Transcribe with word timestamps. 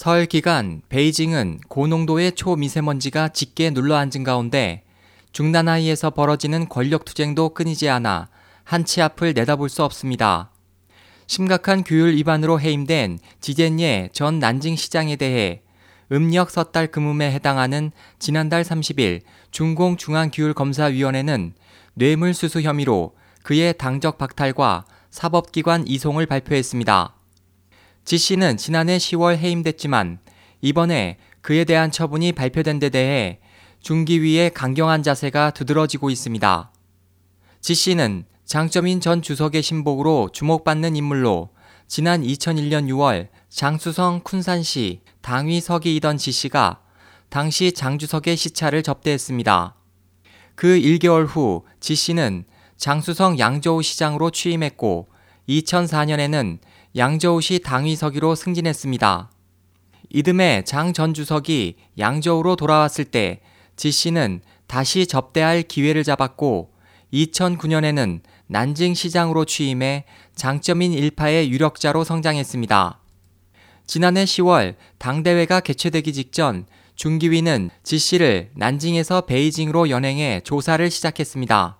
설 0.00 0.24
기간 0.24 0.80
베이징은 0.88 1.60
고농도의 1.68 2.32
초미세먼지가 2.32 3.28
짙게 3.28 3.68
눌러앉은 3.68 4.24
가운데 4.24 4.82
중南하이에서 5.30 6.08
벌어지는 6.08 6.70
권력 6.70 7.04
투쟁도 7.04 7.50
끊이지 7.50 7.90
않아 7.90 8.30
한치 8.64 9.02
앞을 9.02 9.34
내다볼 9.34 9.68
수 9.68 9.84
없습니다. 9.84 10.52
심각한 11.26 11.84
규율 11.84 12.14
위반으로 12.14 12.58
해임된 12.58 13.18
지젠예 13.42 14.08
전 14.14 14.38
난징 14.38 14.74
시장에 14.74 15.16
대해 15.16 15.60
음력 16.10 16.48
섣달 16.48 16.86
금음에 16.86 17.30
해당하는 17.30 17.92
지난달 18.18 18.62
30일 18.62 19.20
중공중앙규율검사위원회는 19.50 21.52
뇌물수수 21.92 22.62
혐의로 22.62 23.14
그의 23.42 23.76
당적 23.76 24.16
박탈과 24.16 24.86
사법기관 25.10 25.86
이송을 25.86 26.24
발표했습니다. 26.24 27.19
지 28.04 28.18
씨는 28.18 28.56
지난해 28.56 28.98
10월 28.98 29.36
해임됐지만 29.36 30.18
이번에 30.60 31.18
그에 31.42 31.64
대한 31.64 31.90
처분이 31.90 32.32
발표된 32.32 32.78
데 32.78 32.88
대해 32.90 33.40
중기위의 33.80 34.50
강경한 34.52 35.02
자세가 35.02 35.50
두드러지고 35.50 36.10
있습니다. 36.10 36.72
지 37.60 37.74
씨는 37.74 38.24
장점인 38.44 39.00
전 39.00 39.22
주석의 39.22 39.62
신복으로 39.62 40.30
주목받는 40.32 40.96
인물로 40.96 41.50
지난 41.86 42.22
2001년 42.22 42.88
6월 42.88 43.28
장수성 43.48 44.22
쿤산시 44.22 45.00
당위 45.22 45.60
서기이던 45.60 46.18
지 46.18 46.32
씨가 46.32 46.80
당시 47.28 47.72
장주석의 47.72 48.36
시차를 48.36 48.82
접대했습니다. 48.82 49.76
그 50.56 50.78
1개월 50.78 51.26
후 51.26 51.64
지 51.80 51.94
씨는 51.94 52.44
장수성 52.76 53.38
양저우 53.38 53.82
시장으로 53.82 54.30
취임했고 54.30 55.08
2004년에는 55.48 56.58
양저우시 56.96 57.60
당위서기로 57.60 58.34
승진했습니다. 58.34 59.30
이듬해 60.10 60.62
장 60.64 60.92
전 60.92 61.14
주석이 61.14 61.76
양저우로 61.98 62.56
돌아왔을 62.56 63.04
때 63.04 63.40
지 63.80 63.90
씨는 63.92 64.42
다시 64.66 65.06
접대할 65.06 65.62
기회를 65.62 66.04
잡았고 66.04 66.70
2009년에는 67.14 68.20
난징 68.46 68.92
시장으로 68.92 69.46
취임해 69.46 70.04
장점인 70.34 70.92
일파의 70.92 71.50
유력자로 71.50 72.04
성장했습니다. 72.04 73.00
지난해 73.86 74.24
10월 74.24 74.74
당대회가 74.98 75.60
개최되기 75.60 76.12
직전 76.12 76.66
중기위는 76.94 77.70
지 77.82 77.96
씨를 77.98 78.50
난징에서 78.54 79.22
베이징으로 79.22 79.88
연행해 79.88 80.42
조사를 80.44 80.90
시작했습니다. 80.90 81.78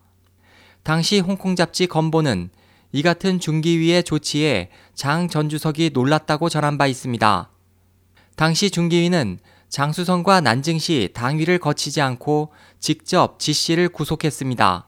당시 0.82 1.20
홍콩 1.20 1.54
잡지 1.54 1.86
건보는 1.86 2.48
이 2.92 3.02
같은 3.02 3.38
중기위의 3.38 4.02
조치에 4.04 4.70
장 4.94 5.28
전 5.28 5.48
주석이 5.48 5.90
놀랐다고 5.92 6.48
전한 6.48 6.76
바 6.78 6.86
있습니다. 6.86 7.50
당시 8.36 8.70
중기위는 8.70 9.38
장수성과 9.68 10.40
난징시 10.40 11.10
당위를 11.14 11.58
거치지 11.58 12.00
않고 12.00 12.52
직접 12.80 13.38
지 13.38 13.52
씨를 13.52 13.88
구속했습니다. 13.90 14.86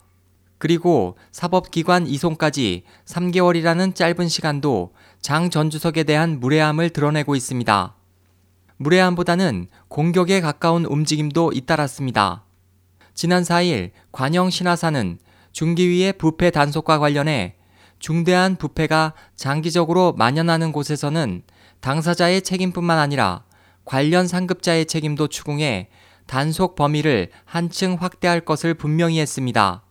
그리고 0.58 1.16
사법기관 1.30 2.06
이송까지 2.06 2.84
3개월이라는 3.04 3.94
짧은 3.94 4.28
시간도 4.28 4.94
장 5.20 5.50
전 5.50 5.70
주석에 5.70 6.02
대한 6.02 6.40
무례함을 6.40 6.90
드러내고 6.90 7.36
있습니다. 7.36 7.94
무례함보다는 8.78 9.68
공격에 9.88 10.40
가까운 10.40 10.84
움직임도 10.84 11.52
잇따랐습니다. 11.54 12.44
지난 13.14 13.42
4일 13.44 13.90
관영 14.10 14.50
신화사는 14.50 15.18
중기위의 15.52 16.14
부패 16.14 16.50
단속과 16.50 16.98
관련해 16.98 17.54
중대한 18.02 18.56
부패가 18.56 19.14
장기적으로 19.36 20.12
만연하는 20.18 20.72
곳에서는 20.72 21.44
당사자의 21.78 22.42
책임뿐만 22.42 22.98
아니라 22.98 23.44
관련 23.84 24.26
상급자의 24.26 24.86
책임도 24.86 25.28
추궁해 25.28 25.88
단속 26.26 26.74
범위를 26.74 27.30
한층 27.44 27.94
확대할 27.94 28.40
것을 28.40 28.74
분명히 28.74 29.20
했습니다. 29.20 29.84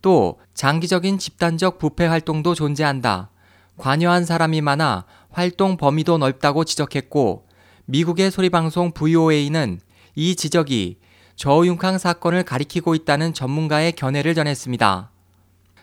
또 0.00 0.38
장기적인 0.54 1.18
집단적 1.18 1.80
부패 1.80 2.06
활동도 2.06 2.54
존재한다. 2.54 3.30
관여한 3.76 4.24
사람이 4.24 4.60
많아 4.60 5.04
활동 5.30 5.76
범위도 5.76 6.18
넓다고 6.18 6.64
지적했고 6.64 7.48
미국의 7.86 8.30
소리방송 8.30 8.92
VOA는 8.92 9.80
이 10.14 10.36
지적이 10.36 10.98
저우융캉 11.34 11.98
사건을 11.98 12.44
가리키고 12.44 12.94
있다는 12.94 13.34
전문가의 13.34 13.90
견해를 13.92 14.36
전했습니다. 14.36 15.10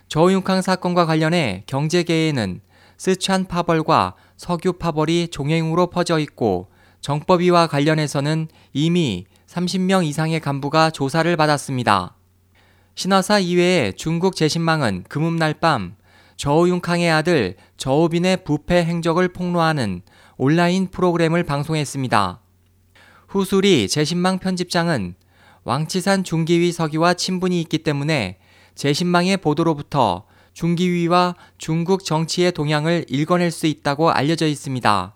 저우융캉 0.07 0.61
사건과 0.61 1.05
관련해 1.05 1.63
경제계에는 1.67 2.61
스촨 2.97 3.47
파벌과 3.47 4.15
석유 4.37 4.73
파벌이 4.73 5.27
종횡으로 5.27 5.87
퍼져 5.87 6.19
있고 6.19 6.69
정법위와 7.01 7.67
관련해서는 7.67 8.47
이미 8.73 9.25
30명 9.47 10.05
이상의 10.05 10.39
간부가 10.39 10.89
조사를 10.91 11.35
받았습니다. 11.35 12.15
신화사 12.95 13.39
이외에 13.39 13.91
중국 13.91 14.35
재신망은 14.35 15.05
금음날 15.07 15.55
밤 15.55 15.95
저우융캉의 16.37 17.11
아들 17.11 17.55
저우빈의 17.77 18.43
부패 18.43 18.83
행적을 18.83 19.27
폭로하는 19.29 20.01
온라인 20.37 20.87
프로그램을 20.87 21.43
방송했습니다. 21.43 22.41
후술이 23.27 23.87
재신망 23.87 24.39
편집장은 24.39 25.15
왕치산 25.63 26.23
중기위 26.23 26.71
서기와 26.71 27.13
친분이 27.13 27.59
있기 27.61 27.79
때문에 27.79 28.39
재신망의 28.77 29.37
보도로부터 29.37 30.23
중기위와 30.53 31.35
중국 31.57 32.05
정치의 32.05 32.51
동향을 32.53 33.05
읽어낼 33.09 33.51
수 33.51 33.67
있다고 33.67 34.11
알려져 34.11 34.47
있습니다. 34.47 35.13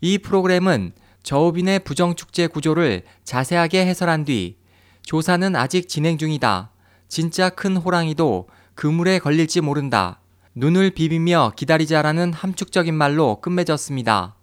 이 0.00 0.18
프로그램은 0.18 0.92
저우빈의 1.22 1.80
부정축제 1.80 2.46
구조를 2.46 3.02
자세하게 3.24 3.84
해설한 3.84 4.24
뒤 4.24 4.56
조사는 5.02 5.54
아직 5.56 5.88
진행 5.88 6.16
중이다. 6.18 6.70
진짜 7.08 7.50
큰 7.50 7.76
호랑이도 7.76 8.48
그물에 8.74 9.18
걸릴지 9.18 9.60
모른다. 9.60 10.20
눈을 10.54 10.90
비비며 10.90 11.52
기다리자라는 11.56 12.32
함축적인 12.32 12.94
말로 12.94 13.40
끝맺었습니다. 13.40 14.36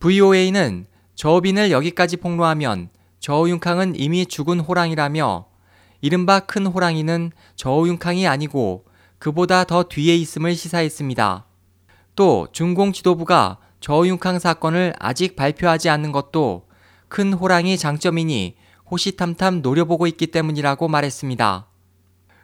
VOA는 0.00 0.86
저우빈을 1.14 1.70
여기까지 1.70 2.16
폭로하면 2.16 2.88
저우융캉은 3.20 3.96
이미 3.96 4.24
죽은 4.24 4.60
호랑이라며 4.60 5.49
이른바 6.00 6.40
큰 6.40 6.66
호랑이는 6.66 7.32
저우융캉이 7.56 8.26
아니고 8.26 8.84
그보다 9.18 9.64
더 9.64 9.82
뒤에 9.82 10.16
있음을 10.16 10.54
시사했습니다. 10.54 11.46
또 12.16 12.48
중공 12.52 12.92
지도부가 12.92 13.58
저우융캉 13.80 14.38
사건을 14.38 14.94
아직 14.98 15.36
발표하지 15.36 15.88
않는 15.88 16.12
것도 16.12 16.66
큰 17.08 17.32
호랑이 17.32 17.76
장점이니 17.76 18.56
호시탐탐 18.90 19.62
노려보고 19.62 20.06
있기 20.06 20.28
때문이라고 20.28 20.88
말했습니다. 20.88 21.66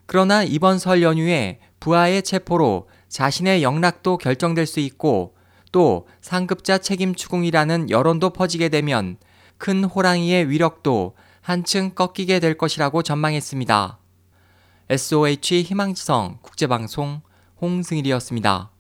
그러나 0.07 0.43
이번 0.45 0.79
설 0.79 1.03
연휴에 1.03 1.59
부하의 1.81 2.23
체포로 2.23 2.89
자신의 3.09 3.63
영락도 3.63 4.19
결정될 4.19 4.67
수 4.67 4.81
있고 4.81 5.35
또 5.73 6.07
상급자 6.21 6.79
책임 6.79 7.15
추궁이라는 7.15 7.91
여론도 7.91 8.31
퍼지게 8.31 8.69
되면 8.69 9.17
큰 9.59 9.85
호랑이의 9.85 10.49
위력도 10.49 11.15
한층 11.47 11.95
꺾이게 11.95 12.41
될 12.41 12.59
것이라고 12.59 13.05
전망했습니다. 13.05 14.01
SOH 14.91 15.63
희망지성 15.63 16.41
국제방송 16.43 17.21
홍승일이었습니다. 17.61 18.73